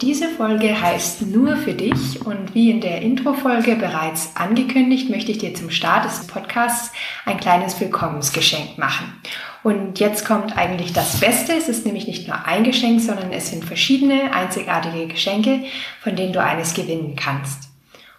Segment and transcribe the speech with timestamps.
[0.00, 5.38] Diese Folge heißt Nur für dich und wie in der Introfolge bereits angekündigt, möchte ich
[5.38, 6.92] dir zum Start des Podcasts
[7.24, 9.20] ein kleines Willkommensgeschenk machen.
[9.62, 11.52] Und jetzt kommt eigentlich das Beste.
[11.52, 15.60] Es ist nämlich nicht nur ein Geschenk, sondern es sind verschiedene einzigartige Geschenke,
[16.02, 17.68] von denen du eines gewinnen kannst.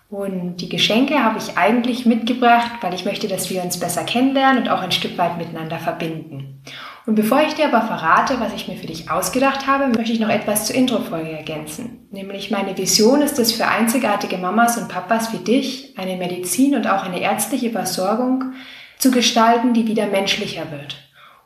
[0.10, 4.64] Und die Geschenke habe ich eigentlich mitgebracht, weil ich möchte, dass wir uns besser kennenlernen
[4.64, 6.62] und auch ein Stück weit miteinander verbinden.
[7.06, 10.20] Und bevor ich dir aber verrate, was ich mir für dich ausgedacht habe, möchte ich
[10.20, 12.08] noch etwas zur Introfolge ergänzen.
[12.12, 16.88] Nämlich meine Vision ist es für einzigartige Mamas und Papas wie dich, eine Medizin und
[16.88, 18.54] auch eine ärztliche Versorgung
[18.98, 20.98] zu gestalten, die wieder menschlicher wird.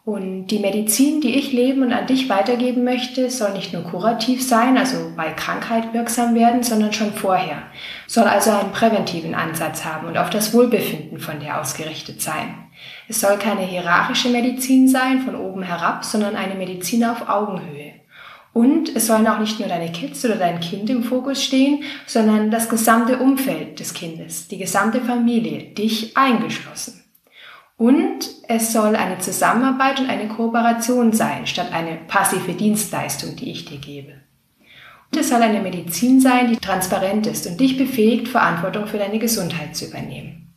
[0.05, 4.41] Und die Medizin, die ich leben und an dich weitergeben möchte, soll nicht nur kurativ
[4.41, 7.63] sein, also bei Krankheit wirksam werden, sondern schon vorher.
[8.07, 12.68] Soll also einen präventiven Ansatz haben und auf das Wohlbefinden von dir ausgerichtet sein.
[13.09, 17.93] Es soll keine hierarchische Medizin sein, von oben herab, sondern eine Medizin auf Augenhöhe.
[18.53, 22.51] Und es sollen auch nicht nur deine Kids oder dein Kind im Fokus stehen, sondern
[22.51, 27.03] das gesamte Umfeld des Kindes, die gesamte Familie, dich eingeschlossen.
[27.77, 33.65] Und es soll eine Zusammenarbeit und eine Kooperation sein, statt eine passive Dienstleistung, die ich
[33.65, 34.13] dir gebe.
[35.11, 39.17] Und es soll eine Medizin sein, die transparent ist und dich befähigt, Verantwortung für deine
[39.17, 40.48] Gesundheit zu übernehmen.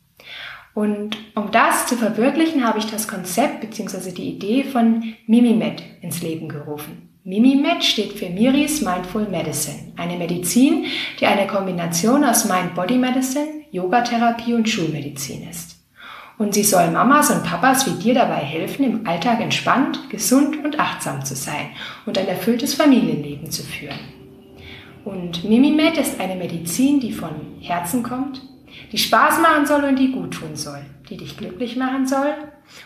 [0.73, 4.11] Und um das zu verwirklichen, habe ich das Konzept bzw.
[4.11, 7.09] die Idee von MimiMed ins Leben gerufen.
[7.23, 10.85] MimiMed steht für Miris Mindful Medicine, eine Medizin,
[11.19, 15.77] die eine Kombination aus Mind-Body Medicine, Yogatherapie und Schulmedizin ist.
[16.37, 20.79] Und sie soll Mamas und Papas wie dir dabei helfen, im Alltag entspannt, gesund und
[20.79, 21.67] achtsam zu sein
[22.05, 23.99] und ein erfülltes Familienleben zu führen.
[25.05, 27.31] Und Mimimed ist eine Medizin, die von
[27.61, 28.41] Herzen kommt,
[28.91, 32.33] die Spaß machen soll und die gut tun soll, die dich glücklich machen soll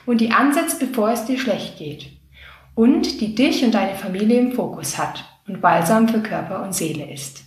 [0.06, 2.08] und die ansetzt, bevor es dir schlecht geht.
[2.76, 7.12] Und die dich und deine Familie im Fokus hat und balsam für Körper und Seele
[7.12, 7.44] ist.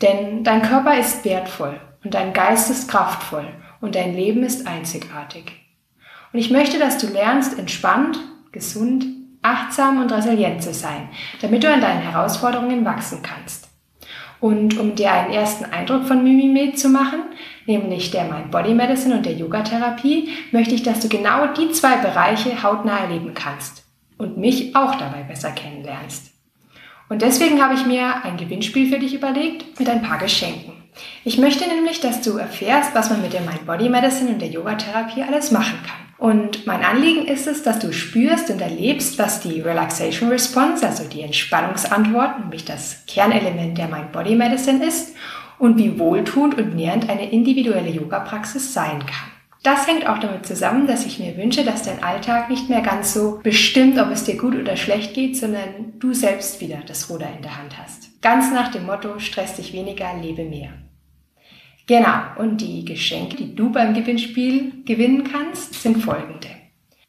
[0.00, 3.48] Denn dein Körper ist wertvoll und dein Geist ist kraftvoll
[3.80, 5.52] und dein Leben ist einzigartig.
[6.32, 8.18] Und ich möchte, dass du lernst, entspannt,
[8.52, 9.06] gesund,
[9.42, 11.08] achtsam und resilient zu sein,
[11.40, 13.67] damit du an deinen Herausforderungen wachsen kannst.
[14.40, 17.20] Und um dir einen ersten Eindruck von Mimimed zu machen,
[17.66, 21.70] nämlich der Mind Body Medicine und der Yoga Therapie, möchte ich, dass du genau die
[21.72, 23.84] zwei Bereiche hautnah erleben kannst
[24.16, 26.32] und mich auch dabei besser kennenlernst.
[27.08, 30.72] Und deswegen habe ich mir ein Gewinnspiel für dich überlegt mit ein paar Geschenken.
[31.24, 34.50] Ich möchte nämlich, dass du erfährst, was man mit der Mind Body Medicine und der
[34.50, 36.07] Yoga-Therapie alles machen kann.
[36.18, 41.04] Und mein Anliegen ist es, dass du spürst und erlebst, was die Relaxation Response, also
[41.04, 45.14] die Entspannungsantwort, nämlich das Kernelement der Mind Body Medicine ist
[45.60, 49.30] und wie wohltuend und nährend eine individuelle Yoga-Praxis sein kann.
[49.62, 53.12] Das hängt auch damit zusammen, dass ich mir wünsche, dass dein Alltag nicht mehr ganz
[53.12, 57.28] so bestimmt, ob es dir gut oder schlecht geht, sondern du selbst wieder das Ruder
[57.36, 58.20] in der Hand hast.
[58.22, 60.70] Ganz nach dem Motto, stress dich weniger, lebe mehr.
[61.88, 66.57] Genau, und die Geschenke, die du beim Gewinnspiel gewinnen kannst, sind folgende.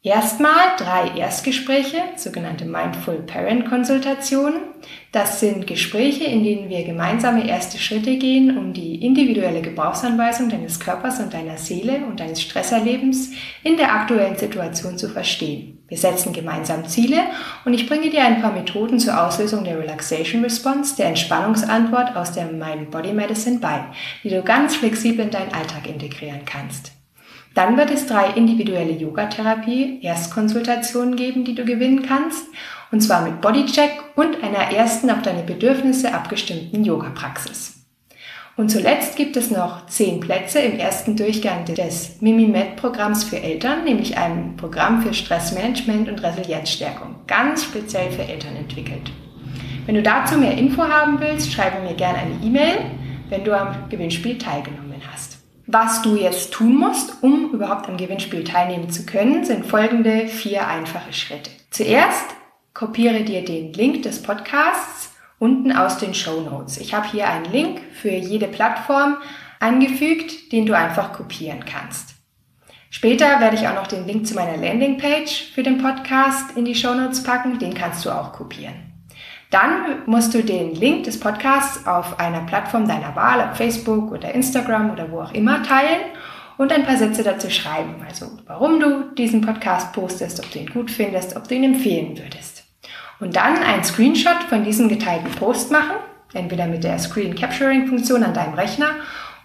[0.02, 4.62] Erstmal drei Erstgespräche, sogenannte Mindful Parent Konsultationen.
[5.12, 10.80] Das sind Gespräche, in denen wir gemeinsame erste Schritte gehen, um die individuelle Gebrauchsanweisung deines
[10.80, 15.84] Körpers und deiner Seele und deines Stresserlebens in der aktuellen Situation zu verstehen.
[15.86, 17.18] Wir setzen gemeinsam Ziele
[17.66, 22.32] und ich bringe dir ein paar Methoden zur Auslösung der Relaxation Response, der Entspannungsantwort aus
[22.32, 23.84] der Mind Body Medicine bei,
[24.24, 26.92] die du ganz flexibel in deinen Alltag integrieren kannst.
[27.60, 32.46] Dann wird es drei individuelle Yoga-Therapie-Erstkonsultationen geben, die du gewinnen kannst.
[32.90, 37.84] Und zwar mit Bodycheck und einer ersten auf deine Bedürfnisse abgestimmten Yoga-Praxis.
[38.56, 44.16] Und zuletzt gibt es noch zehn Plätze im ersten Durchgang des MimiMed-Programms für Eltern, nämlich
[44.16, 49.12] einem Programm für Stressmanagement und Resilienzstärkung, ganz speziell für Eltern entwickelt.
[49.84, 52.86] Wenn du dazu mehr Info haben willst, schreibe mir gerne eine E-Mail,
[53.28, 54.89] wenn du am Gewinnspiel teilgenommen hast.
[55.72, 60.66] Was du jetzt tun musst, um überhaupt am Gewinnspiel teilnehmen zu können, sind folgende vier
[60.66, 61.52] einfache Schritte.
[61.70, 62.24] Zuerst
[62.74, 66.78] kopiere dir den Link des Podcasts unten aus den Show Notes.
[66.78, 69.18] Ich habe hier einen Link für jede Plattform
[69.60, 72.16] angefügt, den du einfach kopieren kannst.
[72.90, 76.74] Später werde ich auch noch den Link zu meiner Landingpage für den Podcast in die
[76.74, 78.89] Show Notes packen, den kannst du auch kopieren.
[79.50, 84.32] Dann musst du den Link des Podcasts auf einer Plattform deiner Wahl, auf Facebook oder
[84.32, 86.00] Instagram oder wo auch immer teilen
[86.56, 87.96] und ein paar Sätze dazu schreiben.
[88.06, 92.16] Also warum du diesen Podcast postest, ob du ihn gut findest, ob du ihn empfehlen
[92.16, 92.64] würdest.
[93.18, 95.96] Und dann einen Screenshot von diesem geteilten Post machen,
[96.32, 98.90] entweder mit der Screen Capturing Funktion an deinem Rechner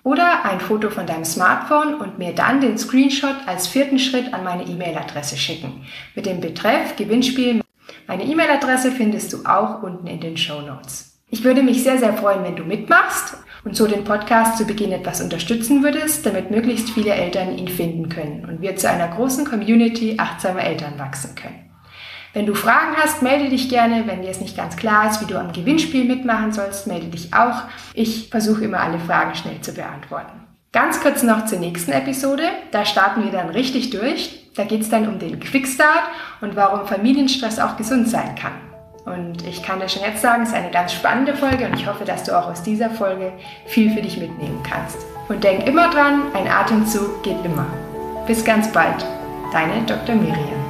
[0.03, 4.43] oder ein Foto von deinem Smartphone und mir dann den Screenshot als vierten Schritt an
[4.43, 5.83] meine E-Mail-Adresse schicken.
[6.13, 7.64] Mit dem Betreff Gewinnspiel
[8.07, 11.19] meine E-Mail-Adresse findest du auch unten in den Show Notes.
[11.29, 14.91] Ich würde mich sehr, sehr freuen, wenn du mitmachst und so den Podcast zu Beginn
[14.91, 19.45] etwas unterstützen würdest, damit möglichst viele Eltern ihn finden können und wir zu einer großen
[19.45, 21.65] Community achtsamer Eltern wachsen können.
[22.33, 24.07] Wenn du Fragen hast, melde dich gerne.
[24.07, 27.33] Wenn dir es nicht ganz klar ist, wie du am Gewinnspiel mitmachen sollst, melde dich
[27.33, 27.63] auch.
[27.93, 30.45] Ich versuche immer alle Fragen schnell zu beantworten.
[30.73, 32.43] Ganz kurz noch zur nächsten Episode.
[32.71, 34.44] Da starten wir dann richtig durch.
[34.55, 36.03] Da geht es dann um den Quickstart
[36.41, 38.53] und warum Familienstress auch gesund sein kann.
[39.05, 41.87] Und ich kann dir schon jetzt sagen, es ist eine ganz spannende Folge und ich
[41.87, 43.33] hoffe, dass du auch aus dieser Folge
[43.67, 44.97] viel für dich mitnehmen kannst.
[45.27, 47.67] Und denk immer dran, ein Atemzug geht immer.
[48.25, 49.05] Bis ganz bald.
[49.51, 50.15] Deine Dr.
[50.15, 50.64] Miriam.